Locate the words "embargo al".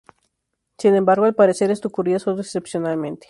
0.95-1.35